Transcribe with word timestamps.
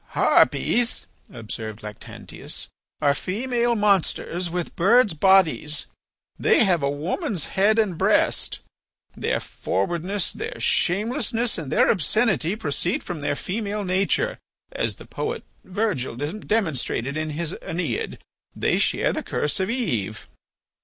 "Harpies," 0.15 1.05
observed 1.31 1.83
Lactantius, 1.83 2.67
"are 3.01 3.13
female 3.13 3.75
Monsters 3.75 4.49
with 4.49 4.75
birds' 4.75 5.13
bodies. 5.13 5.85
They 6.39 6.63
have 6.63 6.81
a 6.81 6.89
woman's 6.89 7.45
head 7.53 7.77
and 7.77 7.99
breast. 7.99 8.61
Their 9.15 9.39
forwardness, 9.39 10.33
their 10.33 10.59
shamelessness, 10.59 11.59
and 11.59 11.71
their 11.71 11.91
obscenity 11.91 12.55
proceed 12.55 13.03
from 13.03 13.21
their 13.21 13.35
female 13.35 13.85
nature 13.85 14.39
as 14.71 14.95
the 14.95 15.05
poet 15.05 15.43
Virgil 15.63 16.15
demonstrated 16.15 17.15
in 17.15 17.29
his 17.37 17.53
'Æneid.' 17.61 18.17
They 18.55 18.79
share 18.79 19.13
the 19.13 19.21
curse 19.21 19.59
of 19.59 19.69
Eve." 19.69 20.27